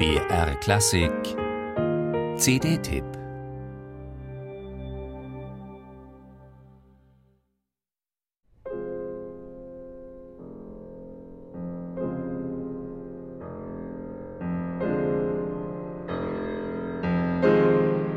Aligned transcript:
BR 0.00 0.54
Klassik. 0.60 1.12
CD-Tipp 2.38 3.04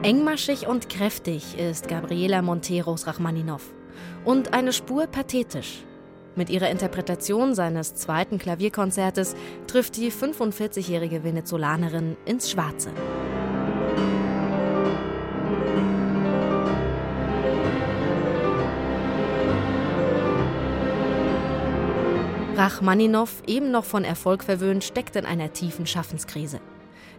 Engmaschig 0.04 0.68
und 0.68 0.88
kräftig 0.88 1.58
ist 1.60 1.90
Gabriela 1.90 2.42
Monteros 2.42 3.08
Rachmaninow. 3.08 3.62
Und 4.24 4.54
eine 4.54 4.72
Spur 4.72 5.08
pathetisch. 5.08 5.84
Mit 6.36 6.50
ihrer 6.50 6.72
Interpretation 6.72 7.54
seines 7.54 7.94
zweiten 7.94 8.40
Klavierkonzertes 8.40 9.36
trifft 9.68 9.98
die 9.98 10.12
45-jährige 10.12 11.24
Venezolanerin 11.24 12.18
ins 12.26 12.50
Schwarze. 12.50 12.92
Rachmaninow, 22.56 23.44
eben 23.46 23.72
noch 23.72 23.84
von 23.84 24.04
Erfolg 24.04 24.44
verwöhnt, 24.44 24.84
steckt 24.84 25.16
in 25.16 25.26
einer 25.26 25.54
tiefen 25.54 25.86
Schaffenskrise. 25.86 26.60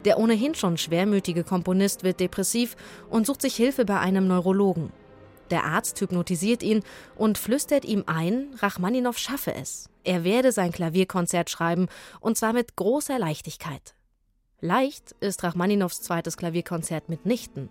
Der 0.05 0.19
ohnehin 0.19 0.55
schon 0.55 0.77
schwermütige 0.77 1.45
Komponist 1.45 2.03
wird 2.03 2.19
depressiv 2.19 2.77
und 3.11 3.27
sucht 3.27 3.43
sich 3.43 3.55
Hilfe 3.55 3.85
bei 3.85 3.99
einem 3.99 4.27
Neurologen. 4.27 4.93
Der 5.51 5.65
Arzt 5.65 6.01
hypnotisiert 6.01 6.63
ihn 6.63 6.83
und 7.17 7.39
flüstert 7.39 7.85
ihm 7.85 8.05
ein, 8.07 8.49
Rachmaninow 8.59 9.17
schaffe 9.17 9.55
es. 9.55 9.91
Er 10.05 10.25
werde 10.25 10.53
sein 10.53 10.73
Klavierkonzert 10.73 11.51
schreiben, 11.51 11.89
und 12.21 12.37
zwar 12.37 12.53
mit 12.53 12.77
großer 12.77 13.19
Leichtigkeit. 13.19 13.95
Leicht 14.61 15.13
ist 15.21 15.45
Rachmaninows 15.45 16.01
zweites 16.01 16.37
Klavierkonzert 16.37 17.09
mitnichten, 17.09 17.69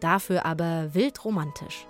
dafür 0.00 0.46
aber 0.46 0.94
wild 0.94 1.24
romantisch. 1.24 1.86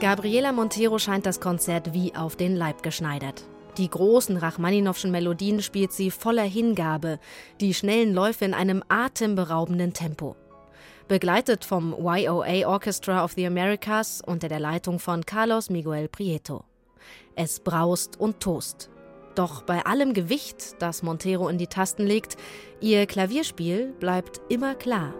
Gabriela 0.00 0.52
Montero 0.52 0.98
scheint 0.98 1.26
das 1.26 1.40
Konzert 1.40 1.92
wie 1.92 2.14
auf 2.14 2.34
den 2.34 2.56
Leib 2.56 2.82
geschneidert. 2.82 3.44
Die 3.80 3.88
großen 3.88 4.36
Rachmaninowschen 4.36 5.10
Melodien 5.10 5.62
spielt 5.62 5.90
sie 5.90 6.10
voller 6.10 6.42
Hingabe, 6.42 7.18
die 7.62 7.72
schnellen 7.72 8.12
Läufe 8.12 8.44
in 8.44 8.52
einem 8.52 8.84
atemberaubenden 8.90 9.94
Tempo. 9.94 10.36
Begleitet 11.08 11.64
vom 11.64 11.94
YOA 11.98 12.68
Orchestra 12.68 13.24
of 13.24 13.32
the 13.32 13.46
Americas 13.46 14.20
unter 14.20 14.50
der 14.50 14.60
Leitung 14.60 14.98
von 14.98 15.24
Carlos 15.24 15.70
Miguel 15.70 16.08
Prieto. 16.08 16.64
Es 17.36 17.60
braust 17.60 18.20
und 18.20 18.40
tost. 18.40 18.90
Doch 19.34 19.62
bei 19.62 19.86
allem 19.86 20.12
Gewicht, 20.12 20.74
das 20.78 21.02
Montero 21.02 21.48
in 21.48 21.56
die 21.56 21.66
Tasten 21.66 22.06
legt, 22.06 22.36
ihr 22.82 23.06
Klavierspiel 23.06 23.94
bleibt 23.98 24.42
immer 24.50 24.74
klar. 24.74 25.14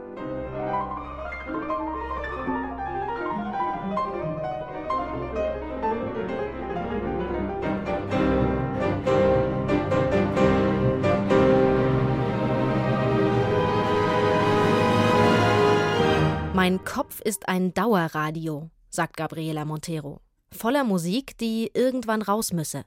Mein 16.63 16.85
Kopf 16.85 17.23
ist 17.23 17.49
ein 17.49 17.73
Dauerradio, 17.73 18.69
sagt 18.91 19.17
Gabriela 19.17 19.65
Montero. 19.65 20.21
Voller 20.53 20.85
Musik, 20.85 21.39
die 21.39 21.71
irgendwann 21.73 22.21
raus 22.21 22.53
müsse. 22.53 22.85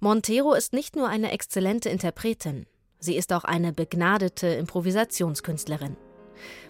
Montero 0.00 0.54
ist 0.54 0.72
nicht 0.72 0.96
nur 0.96 1.06
eine 1.06 1.30
exzellente 1.30 1.88
Interpretin, 1.88 2.66
sie 2.98 3.14
ist 3.14 3.32
auch 3.32 3.44
eine 3.44 3.72
begnadete 3.72 4.48
Improvisationskünstlerin. 4.48 5.96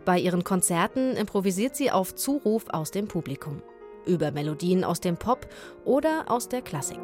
Bei 0.05 0.19
ihren 0.19 0.45
Konzerten 0.45 1.17
improvisiert 1.17 1.75
sie 1.75 1.91
auf 1.91 2.15
Zuruf 2.15 2.69
aus 2.69 2.91
dem 2.91 3.09
Publikum, 3.09 3.63
über 4.05 4.31
Melodien 4.31 4.85
aus 4.85 5.01
dem 5.01 5.17
Pop 5.17 5.49
oder 5.87 6.27
aus 6.27 6.51
der 6.51 6.61
Klassik. 6.61 7.01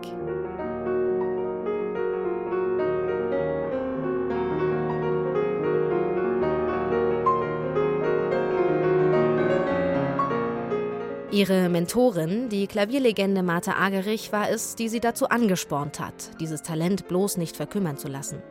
Ihre 11.37 11.69
Mentorin, 11.69 12.49
die 12.49 12.67
Klavierlegende 12.67 13.43
Martha 13.43 13.73
Agerich, 13.73 14.33
war 14.33 14.49
es, 14.49 14.75
die 14.75 14.89
sie 14.89 15.01
dazu 15.01 15.29
angespornt 15.29 16.01
hat, 16.01 16.31
dieses 16.41 16.63
Talent 16.63 17.09
bloß 17.09 17.37
nicht 17.37 17.59
verkümmern 17.59 17.99
zu 17.99 18.09
lassen. 18.09 18.43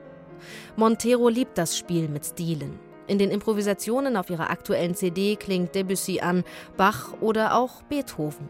Montero 0.75 1.27
liebt 1.29 1.57
das 1.57 1.79
Spiel 1.79 2.07
mit 2.09 2.27
Stilen. 2.27 2.77
In 3.07 3.17
den 3.17 3.31
Improvisationen 3.31 4.15
auf 4.15 4.29
ihrer 4.29 4.51
aktuellen 4.51 4.93
CD 4.93 5.35
klingt 5.35 5.73
Debussy 5.73 6.19
an, 6.19 6.43
Bach 6.77 7.13
oder 7.21 7.57
auch 7.57 7.81
Beethoven. 7.89 8.49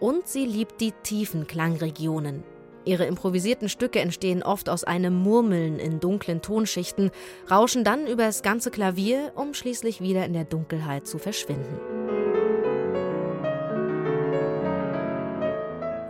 Und 0.00 0.28
sie 0.28 0.44
liebt 0.44 0.82
die 0.82 0.92
tiefen 0.92 1.46
Klangregionen. 1.46 2.44
Ihre 2.84 3.06
improvisierten 3.06 3.70
Stücke 3.70 4.00
entstehen 4.00 4.42
oft 4.42 4.68
aus 4.68 4.84
einem 4.84 5.14
Murmeln 5.14 5.78
in 5.78 5.98
dunklen 5.98 6.42
Tonschichten, 6.42 7.10
rauschen 7.50 7.84
dann 7.84 8.06
übers 8.06 8.42
ganze 8.42 8.70
Klavier, 8.70 9.32
um 9.34 9.54
schließlich 9.54 10.02
wieder 10.02 10.26
in 10.26 10.34
der 10.34 10.44
Dunkelheit 10.44 11.06
zu 11.06 11.16
verschwinden. 11.16 12.05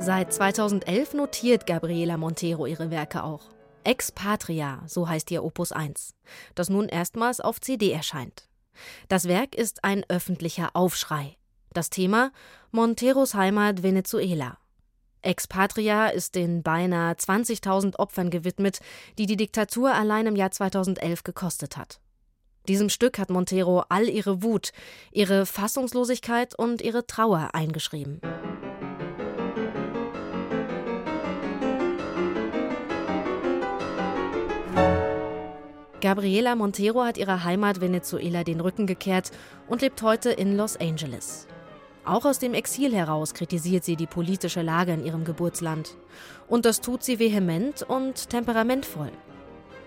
Seit 0.07 0.33
2011 0.33 1.15
notiert 1.15 1.67
Gabriela 1.67 2.17
Montero 2.17 2.67
ihre 2.67 2.93
Werke 2.93 3.25
auch. 3.25 3.43
Ex 3.83 4.13
Patria, 4.13 4.85
so 4.87 5.09
heißt 5.09 5.33
ihr 5.33 5.43
Opus 5.43 5.73
1, 5.73 6.15
das 6.55 6.71
nun 6.71 6.89
erstmals 6.89 7.41
auf 7.41 7.61
CD 7.61 7.91
erscheint. 7.91 8.49
Das 9.09 9.27
Werk 9.27 9.57
ist 9.57 9.83
ein 9.83 10.05
öffentlicher 10.09 10.71
Aufschrei. 10.75 11.37
Das 11.73 11.91
Thema 11.91 12.31
Monteros 12.71 13.35
Heimat 13.35 13.83
Venezuela. 13.83 14.59
Ex 15.23 15.49
Patria 15.49 16.07
ist 16.07 16.37
den 16.37 16.63
beinahe 16.63 17.15
20.000 17.15 17.97
Opfern 17.97 18.31
gewidmet, 18.31 18.79
die 19.19 19.27
die 19.27 19.37
Diktatur 19.37 19.93
allein 19.93 20.29
im 20.29 20.37
Jahr 20.37 20.53
2011 20.53 21.25
gekostet 21.25 21.77
hat. 21.77 21.99
Diesem 22.69 22.91
Stück 22.91 23.19
hat 23.19 23.31
Montero 23.31 23.83
all 23.89 24.09
ihre 24.09 24.45
Wut, 24.45 24.71
ihre 25.11 25.47
Fassungslosigkeit 25.47 26.57
und 26.57 26.81
ihre 26.81 27.09
Trauer 27.09 27.51
eingeschrieben. 27.55 28.21
Gabriela 36.01 36.55
Montero 36.55 37.05
hat 37.05 37.17
ihrer 37.17 37.45
Heimat 37.45 37.81
Venezuela 37.81 38.45
den 38.45 38.61
Rücken 38.61 38.87
gekehrt 38.87 39.31
und 39.67 39.81
lebt 39.81 40.03
heute 40.03 40.31
in 40.31 40.57
Los 40.57 40.77
Angeles. 40.77 41.47
Auch 42.05 42.25
aus 42.25 42.39
dem 42.39 42.55
Exil 42.55 42.95
heraus 42.95 43.35
kritisiert 43.35 43.83
sie 43.83 43.97
die 43.97 44.07
politische 44.07 44.63
Lage 44.63 44.93
in 44.93 45.05
ihrem 45.05 45.25
Geburtsland. 45.25 45.97
Und 46.49 46.65
das 46.65 46.81
tut 46.81 47.03
sie 47.03 47.19
vehement 47.19 47.83
und 47.83 48.31
temperamentvoll. 48.31 49.11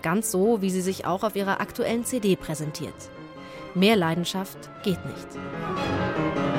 Ganz 0.02 0.30
so, 0.30 0.60
wie 0.60 0.70
sie 0.70 0.82
sich 0.82 1.06
auch 1.06 1.22
auf 1.22 1.36
ihrer 1.36 1.60
aktuellen 1.60 2.04
CD 2.04 2.36
präsentiert. 2.36 2.94
Mehr 3.74 3.96
Leidenschaft 3.96 4.58
geht 4.82 4.98
nicht. 5.06 6.49